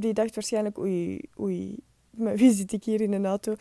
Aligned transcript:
die 0.00 0.12
dacht 0.12 0.34
waarschijnlijk, 0.34 0.78
oei, 0.78 1.20
oei, 1.40 1.76
maar 2.10 2.36
wie 2.36 2.52
zit 2.52 2.72
ik 2.72 2.84
hier 2.84 3.00
in 3.00 3.12
een 3.12 3.26
auto? 3.26 3.54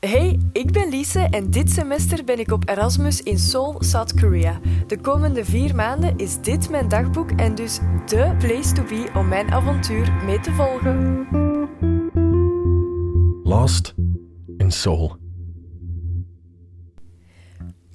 Hey, 0.00 0.38
ik 0.52 0.72
ben 0.72 0.88
Lise 0.88 1.20
en 1.20 1.50
dit 1.50 1.70
semester 1.70 2.24
ben 2.24 2.38
ik 2.38 2.50
op 2.50 2.68
Erasmus 2.68 3.22
in 3.22 3.38
Seoul, 3.38 3.82
South 3.82 4.20
Korea. 4.20 4.60
De 4.86 5.00
komende 5.00 5.44
vier 5.44 5.74
maanden 5.74 6.16
is 6.16 6.40
dit 6.40 6.70
mijn 6.70 6.88
dagboek 6.88 7.30
en 7.30 7.54
dus 7.54 7.78
de 8.06 8.34
place 8.38 8.72
to 8.72 8.82
be 8.82 9.10
om 9.14 9.28
mijn 9.28 9.50
avontuur 9.50 10.12
mee 10.24 10.40
te 10.40 10.52
volgen. 10.52 11.26
Lost 13.42 13.94
in 14.56 14.70
Seoul. 14.70 15.25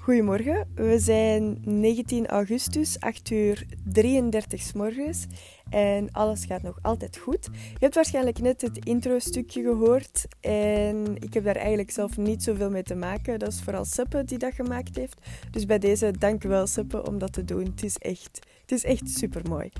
Goedemorgen, 0.02 0.68
we 0.76 1.00
zijn 1.00 1.62
19 1.64 2.28
augustus, 2.28 3.00
8 3.00 3.30
uur 3.30 3.66
33 3.84 4.62
s 4.62 4.74
morgens 4.74 5.26
en 5.70 6.12
alles 6.12 6.46
gaat 6.46 6.62
nog 6.62 6.80
altijd 6.82 7.18
goed. 7.18 7.46
Je 7.54 7.78
hebt 7.80 7.96
waarschijnlijk 7.96 8.40
net 8.40 8.62
het 8.62 8.86
intro-stukje 8.86 9.62
gehoord 9.62 10.28
en 10.40 11.16
ik 11.20 11.34
heb 11.34 11.44
daar 11.44 11.56
eigenlijk 11.56 11.92
zelf 11.92 12.18
niet 12.18 12.44
zoveel 12.44 12.70
mee 12.70 12.84
te 12.84 12.96
maken. 12.96 13.40
Dat 13.40 13.52
is 13.52 13.62
vooral 13.62 13.86
Seppe 13.86 14.24
die 14.24 14.38
dat 14.38 14.54
gemaakt 14.54 14.96
heeft. 14.96 15.22
Dus 15.52 15.66
bij 15.66 15.80
deze, 15.80 16.12
dank 16.20 16.44
wel 16.44 16.68
om 17.08 17.18
dat 17.18 17.34
te 17.34 17.46
doen. 17.46 17.66
Het 17.66 17.84
is 17.84 17.98
echt, 17.98 18.40
het 18.62 18.72
is 18.72 18.84
echt 18.84 19.10
super 19.10 19.42
mooi. 19.50 19.72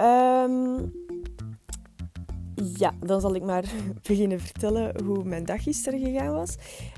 Um, 0.00 0.92
ja, 2.76 2.94
dan 3.00 3.20
zal 3.20 3.34
ik 3.34 3.42
maar 3.42 3.64
beginnen 4.08 4.40
vertellen 4.40 5.04
hoe 5.04 5.24
mijn 5.24 5.44
dag 5.44 5.62
gisteren 5.62 6.00
gegaan 6.00 6.32
was. 6.32 6.56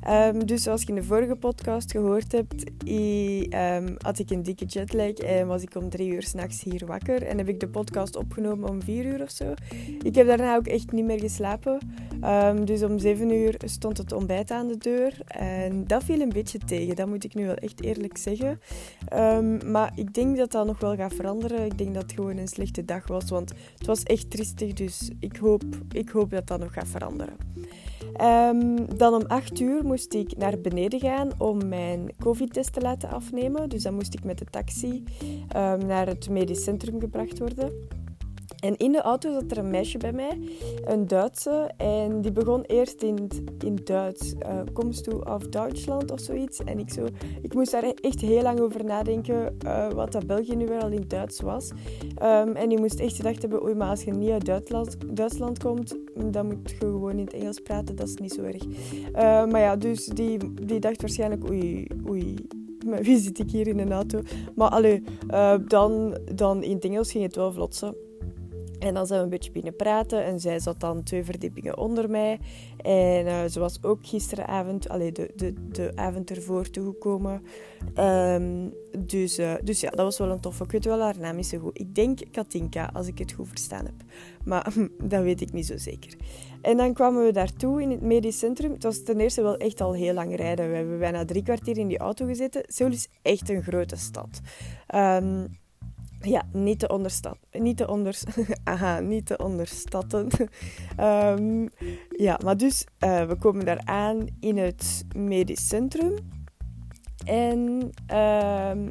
Um, 0.09 0.47
dus 0.47 0.63
zoals 0.63 0.83
je 0.83 0.89
in 0.89 0.95
de 0.95 1.03
vorige 1.03 1.37
podcast 1.37 1.91
gehoord 1.91 2.33
hebt, 2.33 2.65
ik, 2.85 3.55
um, 3.55 3.95
had 3.99 4.19
ik 4.19 4.31
een 4.31 4.43
dikke 4.43 4.65
jetlag 4.65 5.13
en 5.13 5.47
was 5.47 5.63
ik 5.63 5.75
om 5.75 5.91
drie 5.91 6.09
uur 6.09 6.23
s'nachts 6.23 6.63
hier 6.63 6.87
wakker. 6.87 7.23
En 7.23 7.39
heb 7.39 7.49
ik 7.49 7.61
de 7.61 7.69
podcast 7.69 8.17
opgenomen 8.17 8.69
om 8.69 8.83
vier 8.83 9.05
uur 9.05 9.23
of 9.23 9.31
zo. 9.31 9.55
Ik 10.03 10.15
heb 10.15 10.27
daarna 10.27 10.57
ook 10.57 10.67
echt 10.67 10.93
niet 10.93 11.05
meer 11.05 11.21
geslapen. 11.21 11.79
Um, 12.25 12.65
dus 12.65 12.83
om 12.83 12.99
zeven 12.99 13.31
uur 13.31 13.55
stond 13.65 13.99
het 13.99 14.13
ontbijt 14.13 14.51
aan 14.51 14.69
de 14.69 14.79
deur. 14.79 15.21
En 15.27 15.87
dat 15.87 16.05
viel 16.05 16.21
een 16.21 16.29
beetje 16.29 16.59
tegen, 16.59 16.97
dat 16.97 17.09
moet 17.09 17.25
ik 17.25 17.35
nu 17.35 17.47
wel 17.47 17.55
echt 17.55 17.83
eerlijk 17.83 18.17
zeggen. 18.17 18.61
maar 19.71 19.93
ik 19.95 20.15
denk 20.15 20.37
dat 20.37 20.53
dat 20.53 20.67
nog 20.67 20.81
wel 20.81 20.97
gaat 20.97 21.15
veranderen. 21.15 21.65
Ik 21.65 21.79
denk 21.79 21.95
dat 21.95 22.03
het 22.03 22.13
gewoon 22.13 22.37
een 22.37 22.49
slechte 22.49 22.85
dag 22.85 23.07
was, 23.07 23.31
want 23.31 23.53
het 23.79 23.87
was 23.87 24.03
echt 24.03 24.31
triestig. 24.31 24.73
Dus 24.73 25.11
ik 25.21 25.37
hoop, 25.37 25.63
ik 25.93 26.09
hoop 26.09 26.31
dat 26.31 26.47
dat 26.47 26.59
nog 26.59 26.73
gaat 26.73 26.89
veranderen. 26.89 27.37
Um, 28.21 28.97
dan 28.97 29.15
om 29.15 29.25
8 29.27 29.61
uur 29.61 29.85
moest 29.85 30.15
ik 30.15 30.37
naar 30.37 30.61
beneden 30.61 31.01
gaan 31.01 31.31
om 31.39 31.69
mijn 31.69 32.11
COVID-test 32.19 32.73
te 32.73 32.81
laten 32.81 33.11
afnemen. 33.11 33.69
Dus 33.69 33.83
dan 33.83 33.95
moest 33.95 34.15
ik 34.15 34.25
met 34.25 34.39
de 34.39 34.45
taxi 34.45 35.03
naar 35.87 36.07
het 36.07 36.29
medisch 36.31 36.63
centrum 36.63 37.01
gebracht 37.01 37.39
worden. 37.39 37.73
En 38.67 38.77
in 38.77 38.93
de 38.93 39.01
auto 39.01 39.33
zat 39.33 39.51
er 39.51 39.59
een 39.59 39.71
meisje 39.71 39.99
bij 39.99 40.13
mij, 40.13 40.39
een 40.85 41.07
Duitse. 41.07 41.71
En 41.77 42.21
die 42.21 42.33
begon 42.33 42.63
eerst 42.63 43.03
in, 43.03 43.29
in 43.65 43.79
Duits. 43.85 44.33
Uh, 44.33 44.61
komst 44.73 45.05
toe 45.05 45.25
af 45.25 45.49
Duitsland 45.49 46.11
of 46.11 46.21
zoiets. 46.21 46.65
En 46.65 46.79
ik, 46.79 46.91
zo, 46.91 47.07
ik 47.43 47.55
moest 47.55 47.71
daar 47.71 47.93
echt 48.01 48.21
heel 48.21 48.43
lang 48.43 48.61
over 48.61 48.85
nadenken 48.85 49.57
uh, 49.65 49.91
wat 49.91 50.13
dat 50.13 50.27
België 50.27 50.57
nu 50.57 50.67
wel 50.67 50.81
al 50.81 50.91
in 50.91 51.05
Duits 51.07 51.41
was. 51.41 51.71
Um, 52.23 52.53
en 52.53 52.69
die 52.69 52.79
moest 52.79 53.01
echt 53.01 53.17
gedacht 53.17 53.41
hebben, 53.41 53.63
oei, 53.63 53.75
maar 53.75 53.89
als 53.89 54.03
je 54.03 54.11
niet 54.11 54.31
uit 54.31 54.47
Duitsland, 54.47 54.97
Duitsland 55.17 55.63
komt, 55.63 55.97
dan 56.25 56.47
moet 56.47 56.71
je 56.71 56.77
gewoon 56.77 57.19
in 57.19 57.25
het 57.25 57.35
Engels 57.35 57.61
praten. 57.61 57.97
Dat 57.97 58.09
is 58.09 58.15
niet 58.15 58.33
zo 58.33 58.43
erg. 58.43 58.65
Uh, 58.65 58.73
maar 59.47 59.61
ja, 59.61 59.77
dus 59.77 60.05
die, 60.05 60.55
die 60.67 60.79
dacht 60.79 61.01
waarschijnlijk, 61.01 61.51
oei, 61.51 61.87
oei, 62.09 62.35
wie 63.01 63.19
zit 63.19 63.39
ik 63.39 63.51
hier 63.51 63.67
in 63.67 63.79
een 63.79 63.93
auto? 63.93 64.21
Maar 64.55 64.69
allee, 64.69 65.03
dan, 65.67 66.19
dan 66.35 66.63
in 66.63 66.75
het 66.75 66.85
Engels 66.85 67.11
ging 67.11 67.25
het 67.25 67.37
wel 67.37 67.53
vlotsen. 67.53 67.95
En 68.79 68.95
dan 68.95 69.07
zijn 69.07 69.19
we 69.19 69.25
een 69.25 69.31
beetje 69.31 69.51
binnen 69.51 69.77
praten 69.77 70.25
en 70.25 70.41
zij 70.41 70.61
zat 70.61 70.81
dan 70.81 71.03
twee 71.03 71.25
verdiepingen 71.25 71.79
onder 71.79 72.11
mij. 72.11 72.39
En 72.77 73.27
uh, 73.27 73.45
ze 73.45 73.61
was 73.61 73.83
ook 73.83 74.07
gisteravond, 74.07 74.89
allee, 74.89 75.13
de, 75.13 75.33
de, 75.37 75.55
de 75.69 75.93
avond 75.95 76.31
ervoor 76.31 76.71
toegekomen. 76.71 77.43
Um, 77.99 78.73
dus, 78.99 79.39
uh, 79.39 79.55
dus 79.63 79.81
ja, 79.81 79.91
dat 79.91 80.05
was 80.05 80.19
wel 80.19 80.31
een 80.31 80.41
toffe. 80.41 80.65
Ik 80.65 80.71
weet 80.71 80.85
wel 80.85 81.01
haar 81.01 81.19
naam 81.19 81.39
is 81.39 81.49
zo 81.49 81.59
goed. 81.59 81.81
Ik 81.81 81.95
denk 81.95 82.21
Katinka, 82.31 82.91
als 82.93 83.07
ik 83.07 83.19
het 83.19 83.33
goed 83.33 83.49
verstaan 83.49 83.85
heb. 83.85 83.95
Maar 84.45 84.73
dat 85.03 85.23
weet 85.23 85.41
ik 85.41 85.53
niet 85.53 85.67
zo 85.67 85.77
zeker. 85.77 86.15
En 86.63 86.77
dan 86.77 86.93
kwamen 86.93 87.25
we 87.25 87.33
daartoe 87.33 87.83
in 87.83 87.91
het 87.91 88.01
medisch 88.01 88.39
centrum. 88.39 88.73
Het 88.73 88.83
was 88.83 89.03
ten 89.03 89.21
eerste 89.21 89.43
wel 89.43 89.57
echt 89.57 89.81
al 89.81 89.93
heel 89.93 90.15
lang 90.15 90.37
rijden. 90.37 90.71
We 90.71 90.77
hebben 90.77 90.99
bijna 90.99 91.25
drie 91.25 91.43
kwartier 91.43 91.79
in 91.79 91.89
die 91.89 91.99
auto 91.99 92.27
gezeten. 92.27 92.63
Seoul 92.67 92.93
is 92.93 93.09
echt 93.23 93.51
een 93.51 93.63
grote 93.63 93.97
stad. 93.97 94.41
Um, 94.95 95.59
ja, 96.29 96.49
niet 96.53 96.79
te 96.79 96.89
onderstad. 96.89 97.37
Niet 97.53 97.77
te 97.77 97.89
onders... 97.89 98.25
Aha, 98.65 99.01
niet 99.01 99.27
te 99.27 99.39
onderstatten. 99.39 100.29
um, 101.01 101.69
ja, 102.27 102.39
maar 102.45 102.57
dus, 102.57 102.87
uh, 103.05 103.25
we 103.25 103.37
komen 103.37 103.65
daar 103.65 103.81
aan 103.85 104.27
in 104.41 104.59
het 104.59 105.05
medisch 105.17 105.69
centrum. 105.69 106.15
En 107.25 107.59
um, 108.17 108.91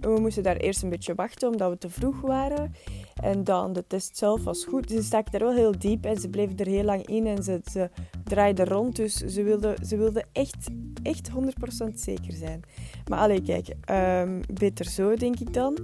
we 0.00 0.20
moesten 0.20 0.42
daar 0.42 0.56
eerst 0.56 0.82
een 0.82 0.88
beetje 0.88 1.14
wachten, 1.14 1.48
omdat 1.48 1.70
we 1.70 1.78
te 1.78 1.90
vroeg 1.90 2.20
waren. 2.20 2.74
En 3.14 3.44
dan 3.44 3.72
de 3.72 3.86
test 3.86 4.16
zelf 4.16 4.44
was 4.44 4.64
goed. 4.64 4.90
Ze 4.90 5.02
stak 5.02 5.26
er 5.30 5.40
wel 5.40 5.54
heel 5.54 5.78
diep 5.78 6.04
en 6.04 6.16
ze 6.16 6.28
bleef 6.28 6.50
er 6.56 6.66
heel 6.66 6.84
lang 6.84 7.06
in 7.06 7.26
en 7.26 7.42
ze, 7.42 7.60
ze 7.70 7.90
draaide 8.24 8.64
rond. 8.64 8.96
Dus 8.96 9.14
ze 9.14 9.42
wilde, 9.42 9.76
ze 9.86 9.96
wilde 9.96 10.24
echt, 10.32 10.68
echt 11.02 11.30
100% 11.30 11.94
zeker 11.94 12.32
zijn. 12.32 12.60
Maar 13.08 13.18
allee, 13.18 13.42
kijk, 13.42 13.68
um, 13.90 14.40
beter 14.54 14.84
zo 14.84 15.14
denk 15.14 15.40
ik 15.40 15.54
dan. 15.54 15.78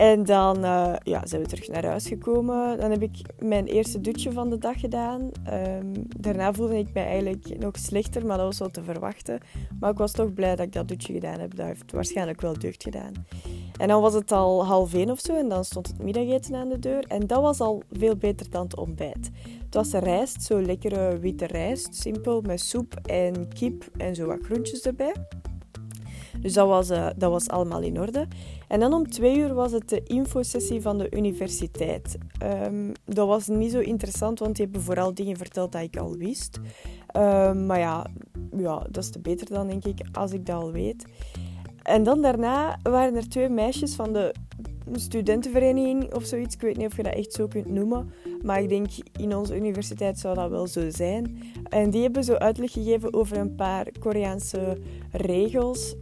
En 0.00 0.24
dan 0.24 0.64
uh, 0.64 0.94
ja, 1.02 1.26
zijn 1.26 1.42
we 1.42 1.48
terug 1.48 1.68
naar 1.68 1.86
huis 1.86 2.06
gekomen. 2.06 2.78
Dan 2.78 2.90
heb 2.90 3.02
ik 3.02 3.16
mijn 3.38 3.66
eerste 3.66 4.00
dutje 4.00 4.32
van 4.32 4.50
de 4.50 4.58
dag 4.58 4.80
gedaan. 4.80 5.30
Um, 5.52 5.92
daarna 6.18 6.52
voelde 6.52 6.78
ik 6.78 6.92
mij 6.94 7.04
eigenlijk 7.04 7.58
nog 7.58 7.78
slechter, 7.78 8.26
maar 8.26 8.36
dat 8.36 8.46
was 8.46 8.58
wel 8.58 8.70
te 8.70 8.82
verwachten. 8.82 9.40
Maar 9.80 9.90
ik 9.90 9.98
was 9.98 10.12
toch 10.12 10.34
blij 10.34 10.56
dat 10.56 10.66
ik 10.66 10.72
dat 10.72 10.88
dutje 10.88 11.12
gedaan 11.12 11.40
heb. 11.40 11.56
Dat 11.56 11.66
heeft 11.66 11.92
waarschijnlijk 11.92 12.40
wel 12.40 12.58
deugd 12.58 12.82
gedaan. 12.82 13.12
En 13.76 13.88
dan 13.88 14.00
was 14.00 14.14
het 14.14 14.32
al 14.32 14.64
half 14.66 14.94
één 14.94 15.10
of 15.10 15.20
zo 15.20 15.36
en 15.36 15.48
dan 15.48 15.64
stond 15.64 15.86
het 15.86 16.02
middageten 16.02 16.54
aan 16.54 16.68
de 16.68 16.78
deur. 16.78 17.04
En 17.08 17.26
dat 17.26 17.40
was 17.40 17.60
al 17.60 17.82
veel 17.92 18.16
beter 18.16 18.50
dan 18.50 18.62
het 18.62 18.76
ontbijt. 18.76 19.30
Het 19.64 19.74
was 19.74 19.92
rijst, 19.92 20.42
zo 20.42 20.62
lekkere 20.62 21.18
witte 21.18 21.46
rijst, 21.46 21.94
simpel, 21.94 22.40
met 22.40 22.60
soep 22.60 22.94
en 23.02 23.48
kip 23.48 23.88
en 23.96 24.14
zo 24.14 24.26
wat 24.26 24.38
groentjes 24.42 24.80
erbij. 24.80 25.14
Dus 26.40 26.52
dat 26.52 26.68
was, 26.68 26.90
uh, 26.90 27.06
dat 27.16 27.30
was 27.30 27.48
allemaal 27.48 27.80
in 27.80 28.00
orde. 28.00 28.26
En 28.68 28.80
dan 28.80 28.92
om 28.92 29.10
twee 29.10 29.38
uur 29.38 29.54
was 29.54 29.72
het 29.72 29.88
de 29.88 30.02
infosessie 30.02 30.80
van 30.80 30.98
de 30.98 31.16
universiteit. 31.16 32.18
Um, 32.64 32.92
dat 33.04 33.26
was 33.26 33.46
niet 33.46 33.70
zo 33.72 33.80
interessant, 33.80 34.38
want 34.38 34.56
die 34.56 34.64
hebben 34.64 34.82
vooral 34.82 35.14
dingen 35.14 35.36
verteld 35.36 35.72
dat 35.72 35.82
ik 35.82 35.96
al 35.96 36.16
wist. 36.16 36.58
Um, 37.16 37.66
maar 37.66 37.78
ja, 37.78 38.06
ja, 38.56 38.86
dat 38.90 39.04
is 39.04 39.10
te 39.10 39.20
beter 39.20 39.48
dan, 39.48 39.66
denk 39.66 39.84
ik, 39.84 40.00
als 40.12 40.32
ik 40.32 40.46
dat 40.46 40.62
al 40.62 40.72
weet. 40.72 41.04
En 41.82 42.02
dan 42.02 42.22
daarna 42.22 42.78
waren 42.82 43.16
er 43.16 43.28
twee 43.28 43.48
meisjes 43.48 43.94
van 43.94 44.12
de 44.12 44.34
studentenvereniging 44.92 46.14
of 46.14 46.24
zoiets. 46.24 46.54
Ik 46.54 46.60
weet 46.60 46.76
niet 46.76 46.86
of 46.86 46.96
je 46.96 47.02
dat 47.02 47.14
echt 47.14 47.32
zo 47.32 47.46
kunt 47.46 47.70
noemen. 47.70 48.10
Maar 48.42 48.62
ik 48.62 48.68
denk 48.68 48.88
in 49.18 49.36
onze 49.36 49.56
universiteit 49.56 50.18
zou 50.18 50.34
dat 50.34 50.50
wel 50.50 50.66
zo 50.66 50.90
zijn. 50.90 51.38
En 51.68 51.90
die 51.90 52.02
hebben 52.02 52.24
zo 52.24 52.34
uitleg 52.34 52.72
gegeven 52.72 53.14
over 53.14 53.36
een 53.36 53.54
paar 53.54 53.86
Koreaanse 53.98 54.78
regels 55.12 55.94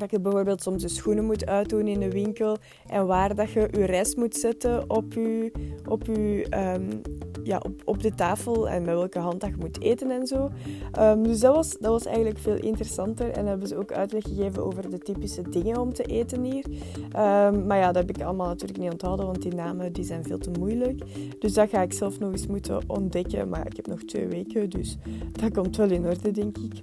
dat 0.00 0.10
je 0.10 0.20
bijvoorbeeld 0.20 0.62
soms 0.62 0.82
de 0.82 0.88
schoenen 0.88 1.24
moet 1.24 1.46
uitdoen 1.46 1.86
in 1.86 2.00
de 2.00 2.10
winkel 2.10 2.56
en 2.86 3.06
waar 3.06 3.34
dat 3.34 3.50
je 3.50 3.68
je 3.70 3.84
rest 3.84 4.16
moet 4.16 4.36
zetten 4.36 4.90
op, 4.90 5.12
je, 5.12 5.52
op, 5.88 6.06
je, 6.06 6.46
um, 6.78 7.00
ja, 7.42 7.60
op, 7.64 7.82
op 7.84 8.02
de 8.02 8.14
tafel 8.14 8.68
en 8.68 8.82
met 8.84 8.94
welke 8.94 9.18
hand 9.18 9.40
dat 9.40 9.50
je 9.50 9.56
moet 9.58 9.80
eten 9.82 10.10
en 10.10 10.26
zo. 10.26 10.50
Um, 10.98 11.22
dus 11.22 11.40
dat 11.40 11.54
was, 11.54 11.70
dat 11.78 11.90
was 11.90 12.06
eigenlijk 12.06 12.38
veel 12.38 12.56
interessanter 12.56 13.30
en 13.30 13.46
hebben 13.46 13.68
ze 13.68 13.76
ook 13.76 13.92
uitleg 13.92 14.22
gegeven 14.22 14.64
over 14.64 14.90
de 14.90 14.98
typische 14.98 15.48
dingen 15.48 15.80
om 15.80 15.92
te 15.92 16.02
eten 16.02 16.42
hier. 16.44 16.64
Um, 16.96 17.66
maar 17.66 17.78
ja, 17.78 17.92
dat 17.92 18.06
heb 18.06 18.16
ik 18.16 18.22
allemaal 18.22 18.48
natuurlijk 18.48 18.80
niet 18.80 18.90
onthouden, 18.90 19.26
want 19.26 19.42
die 19.42 19.54
namen 19.54 19.92
die 19.92 20.04
zijn 20.04 20.24
veel 20.24 20.38
te 20.38 20.50
moeilijk. 20.58 21.02
Dus 21.38 21.52
dat 21.52 21.68
ga 21.68 21.82
ik 21.82 21.92
zelf 21.92 22.18
nog 22.18 22.32
eens 22.32 22.46
moeten 22.46 22.80
ontdekken, 22.86 23.48
maar 23.48 23.66
ik 23.66 23.76
heb 23.76 23.86
nog 23.86 24.04
twee 24.04 24.26
weken, 24.26 24.70
dus 24.70 24.96
dat 25.32 25.52
komt 25.52 25.76
wel 25.76 25.90
in 25.90 26.06
orde, 26.06 26.30
denk 26.30 26.58
ik. 26.58 26.80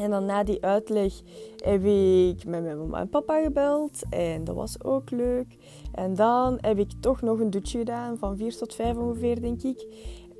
En 0.00 0.10
dan 0.10 0.24
na 0.24 0.44
die 0.44 0.64
uitleg 0.64 1.12
heb 1.56 1.84
ik 1.84 2.44
met 2.44 2.62
mijn 2.62 2.78
mama 2.78 3.00
en 3.00 3.08
papa 3.08 3.42
gebeld. 3.42 4.02
En 4.10 4.44
dat 4.44 4.54
was 4.54 4.82
ook 4.82 5.10
leuk. 5.10 5.56
En 5.92 6.14
dan 6.14 6.58
heb 6.60 6.78
ik 6.78 6.90
toch 7.00 7.22
nog 7.22 7.40
een 7.40 7.50
dutje 7.50 7.78
gedaan, 7.78 8.18
van 8.18 8.36
4 8.36 8.56
tot 8.56 8.74
5 8.74 8.96
ongeveer, 8.96 9.40
denk 9.40 9.62
ik. 9.62 9.86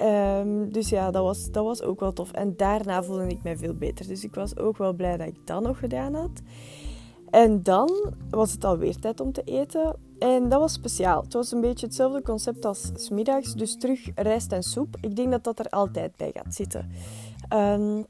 Um, 0.02 0.72
dus 0.72 0.88
ja, 0.88 1.10
dat 1.10 1.22
was, 1.22 1.50
dat 1.50 1.64
was 1.64 1.82
ook 1.82 2.00
wel 2.00 2.12
tof. 2.12 2.32
En 2.32 2.56
daarna 2.56 3.02
voelde 3.02 3.26
ik 3.26 3.42
mij 3.42 3.56
veel 3.56 3.74
beter. 3.74 4.06
Dus 4.06 4.24
ik 4.24 4.34
was 4.34 4.56
ook 4.56 4.76
wel 4.76 4.92
blij 4.92 5.16
dat 5.16 5.26
ik 5.26 5.46
dat 5.46 5.62
nog 5.62 5.78
gedaan 5.78 6.14
had. 6.14 6.42
En 7.30 7.62
dan 7.62 8.12
was 8.30 8.52
het 8.52 8.64
alweer 8.64 8.98
tijd 8.98 9.20
om 9.20 9.32
te 9.32 9.42
eten. 9.42 9.96
En 10.18 10.48
dat 10.48 10.60
was 10.60 10.72
speciaal. 10.72 11.22
Het 11.22 11.32
was 11.32 11.52
een 11.52 11.60
beetje 11.60 11.86
hetzelfde 11.86 12.22
concept 12.22 12.64
als 12.64 12.90
smiddags. 12.94 13.54
Dus 13.54 13.78
terug 13.78 14.08
rijst 14.14 14.52
en 14.52 14.62
soep. 14.62 14.96
Ik 15.00 15.16
denk 15.16 15.30
dat 15.30 15.44
dat 15.44 15.58
er 15.58 15.68
altijd 15.68 16.16
bij 16.16 16.30
gaat 16.34 16.54
zitten. 16.54 16.90
Um, 17.52 18.06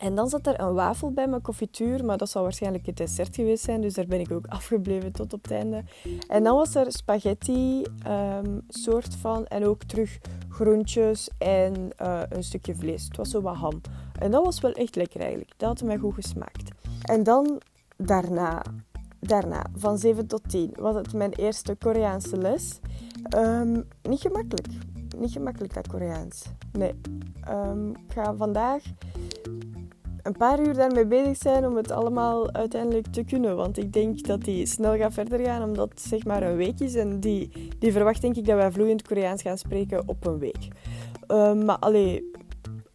En 0.00 0.14
dan 0.14 0.28
zat 0.28 0.46
er 0.46 0.60
een 0.60 0.74
wafel 0.74 1.12
bij 1.12 1.28
mijn 1.28 1.42
confituur, 1.42 2.04
maar 2.04 2.16
dat 2.16 2.30
zou 2.30 2.44
waarschijnlijk 2.44 2.86
het 2.86 2.96
dessert 2.96 3.34
geweest 3.34 3.64
zijn, 3.64 3.80
dus 3.80 3.94
daar 3.94 4.06
ben 4.06 4.20
ik 4.20 4.32
ook 4.32 4.46
afgebleven 4.46 5.12
tot 5.12 5.32
op 5.32 5.42
het 5.42 5.52
einde. 5.52 5.84
En 6.28 6.42
dan 6.42 6.56
was 6.56 6.74
er 6.74 6.92
spaghetti, 6.92 7.82
um, 8.08 8.60
soort 8.68 9.14
van, 9.14 9.46
en 9.46 9.64
ook 9.64 9.84
terug 9.84 10.18
groentjes 10.48 11.30
en 11.38 11.74
uh, 12.02 12.20
een 12.28 12.44
stukje 12.44 12.74
vlees. 12.74 13.04
Het 13.04 13.16
was 13.16 13.30
zo 13.30 13.40
wat 13.40 13.56
ham. 13.56 13.80
En 14.18 14.30
dat 14.30 14.44
was 14.44 14.60
wel 14.60 14.72
echt 14.72 14.96
lekker 14.96 15.20
eigenlijk. 15.20 15.52
Dat 15.56 15.68
had 15.68 15.82
mij 15.82 15.98
goed 15.98 16.14
gesmaakt. 16.14 16.70
En 17.02 17.22
dan 17.22 17.60
daarna, 17.96 18.62
daarna 19.20 19.66
van 19.76 19.98
7 19.98 20.26
tot 20.26 20.42
10, 20.48 20.72
was 20.78 20.94
het 20.94 21.12
mijn 21.12 21.32
eerste 21.32 21.74
Koreaanse 21.74 22.36
les. 22.36 22.80
Um, 23.36 23.88
niet 24.02 24.20
gemakkelijk. 24.20 24.68
Niet 25.16 25.32
gemakkelijk 25.32 25.74
dat 25.74 25.88
Koreaans. 25.88 26.44
Nee. 26.72 26.94
Um, 27.48 27.90
ik 27.90 28.12
ga 28.12 28.34
vandaag 28.34 28.82
een 30.22 30.36
paar 30.36 30.60
uur 30.60 30.74
daarmee 30.74 31.06
bezig 31.06 31.36
zijn 31.36 31.66
om 31.66 31.76
het 31.76 31.90
allemaal 31.90 32.52
uiteindelijk 32.52 33.06
te 33.06 33.24
kunnen. 33.24 33.56
Want 33.56 33.78
ik 33.78 33.92
denk 33.92 34.26
dat 34.26 34.40
die 34.40 34.66
snel 34.66 34.96
gaat 34.96 35.12
verder 35.12 35.40
gaan, 35.40 35.62
omdat 35.62 35.88
het 35.90 36.00
zeg 36.00 36.24
maar 36.24 36.42
een 36.42 36.56
week 36.56 36.80
is. 36.80 36.94
En 36.94 37.20
die, 37.20 37.50
die 37.78 37.92
verwacht 37.92 38.22
denk 38.22 38.36
ik 38.36 38.46
dat 38.46 38.56
wij 38.56 38.72
vloeiend 38.72 39.02
Koreaans 39.02 39.42
gaan 39.42 39.58
spreken 39.58 40.08
op 40.08 40.26
een 40.26 40.38
week. 40.38 40.68
Uh, 41.28 41.52
maar 41.52 41.78
allee, 41.78 42.30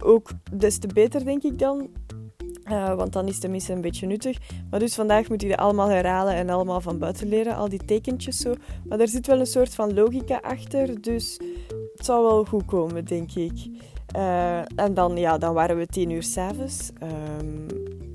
ook 0.04 0.30
des 0.54 0.77
te 0.77 0.88
beter 0.88 1.25
denk 1.25 1.44
ik 1.44 1.60
dan. 1.60 1.89
Uh, 2.69 2.95
want 2.95 3.13
dan 3.13 3.25
is 3.25 3.31
het 3.31 3.42
tenminste 3.42 3.74
een 3.74 3.81
beetje 3.81 4.07
nuttig. 4.07 4.38
Maar 4.69 4.80
dus 4.80 4.95
vandaag 4.95 5.30
moet 5.30 5.44
ik 5.44 5.50
dat 5.50 5.57
allemaal 5.57 5.89
herhalen 5.89 6.33
en 6.33 6.50
allemaal 6.50 6.81
van 6.81 7.00
buiten 7.00 7.27
leren. 7.27 7.56
Al 7.56 7.69
die 7.69 7.86
tekentjes 7.86 8.38
zo. 8.38 8.54
Maar 8.88 9.00
er 9.00 9.07
zit 9.07 9.27
wel 9.27 9.39
een 9.39 9.45
soort 9.45 9.75
van 9.75 9.94
logica 9.94 10.39
achter. 10.42 11.01
Dus 11.01 11.39
het 11.95 12.06
zal 12.06 12.24
wel 12.24 12.45
goed 12.45 12.66
komen, 12.66 13.06
denk 13.06 13.33
ik. 13.33 13.68
Uh, 14.15 14.59
en 14.59 14.94
dan, 14.94 15.17
ja, 15.17 15.38
dan 15.38 15.53
waren 15.53 15.77
we 15.77 15.85
tien 15.85 16.09
uur 16.09 16.23
s'avonds. 16.23 16.91
Um, 17.03 17.67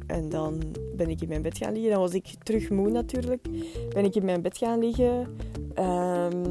en 0.06 0.28
dan 0.28 0.62
ben 0.96 1.10
ik 1.10 1.20
in 1.20 1.28
mijn 1.28 1.42
bed 1.42 1.58
gaan 1.58 1.72
liggen. 1.72 1.90
Dan 1.90 2.00
was 2.00 2.14
ik 2.14 2.34
terug 2.42 2.70
moe 2.70 2.90
natuurlijk. 2.90 3.46
Ben 3.88 4.04
ik 4.04 4.14
in 4.14 4.24
mijn 4.24 4.42
bed 4.42 4.58
gaan 4.58 4.78
liggen. 4.78 5.36
Um, 5.78 6.44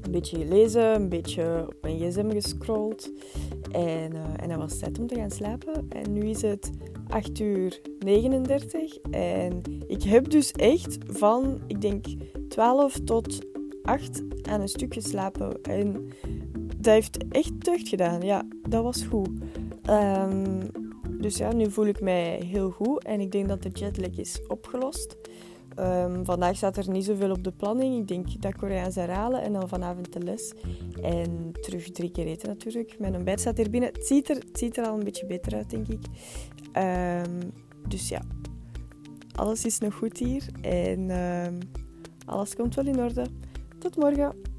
een 0.00 0.10
beetje 0.10 0.36
gelezen, 0.36 0.94
een 0.94 1.08
beetje 1.08 1.64
op 1.66 1.76
mijn 1.82 1.98
gsm 1.98 2.30
gescrolld. 2.30 3.10
En, 3.72 4.14
uh, 4.14 4.20
en 4.36 4.48
dan 4.48 4.58
was 4.58 4.70
het 4.70 4.80
tijd 4.80 4.98
om 4.98 5.06
te 5.06 5.14
gaan 5.14 5.30
slapen. 5.30 5.86
En 5.88 6.12
nu 6.12 6.28
is 6.28 6.42
het 6.42 6.70
8 7.08 7.40
uur 7.40 7.80
39. 7.98 8.98
En 9.10 9.62
ik 9.86 10.02
heb 10.02 10.30
dus 10.30 10.52
echt 10.52 10.98
van, 11.06 11.60
ik 11.66 11.80
denk, 11.80 12.06
12 12.48 13.00
tot 13.04 13.38
8 13.82 14.22
aan 14.42 14.60
een 14.60 14.68
stuk 14.68 14.94
geslapen. 14.94 15.62
En 15.62 16.08
dat 16.80 16.94
heeft 16.94 17.28
echt 17.28 17.64
deugd 17.64 17.88
gedaan. 17.88 18.20
Ja, 18.20 18.42
dat 18.68 18.82
was 18.82 19.02
goed. 19.02 19.28
Um, 19.90 20.70
dus 21.20 21.36
ja, 21.36 21.52
nu 21.52 21.70
voel 21.70 21.86
ik 21.86 22.00
mij 22.00 22.42
heel 22.44 22.70
goed 22.70 23.04
en 23.04 23.20
ik 23.20 23.32
denk 23.32 23.48
dat 23.48 23.62
de 23.62 23.68
jetlag 23.68 24.16
is 24.16 24.40
opgelost. 24.48 25.16
Um, 25.78 26.24
vandaag 26.24 26.56
staat 26.56 26.76
er 26.76 26.90
niet 26.90 27.04
zoveel 27.04 27.30
op 27.30 27.44
de 27.44 27.52
planning. 27.52 28.00
Ik 28.00 28.08
denk 28.08 28.42
dat 28.42 28.56
Koreaans 28.56 28.94
herhalen 28.94 29.42
en 29.42 29.52
dan 29.52 29.68
vanavond 29.68 30.12
de 30.12 30.20
les. 30.20 30.52
En 31.02 31.52
terug 31.60 31.90
drie 31.90 32.10
keer 32.10 32.26
eten 32.26 32.48
natuurlijk. 32.48 32.98
Mijn 32.98 33.14
ontbijt 33.14 33.40
staat 33.40 33.56
hier 33.56 33.70
binnen. 33.70 33.92
Het 33.92 34.06
ziet 34.06 34.30
er, 34.30 34.42
ziet 34.52 34.76
er 34.76 34.86
al 34.86 34.98
een 34.98 35.04
beetje 35.04 35.26
beter 35.26 35.54
uit, 35.54 35.70
denk 35.70 35.88
ik. 35.88 36.00
Um, 36.76 37.52
dus 37.88 38.08
ja, 38.08 38.22
alles 39.34 39.64
is 39.64 39.78
nog 39.78 39.94
goed 39.94 40.18
hier. 40.18 40.44
En 40.60 41.10
alles 42.26 42.54
komt 42.54 42.74
wel 42.74 42.86
in 42.86 43.00
orde. 43.00 43.26
Tot 43.78 43.96
morgen. 43.96 44.49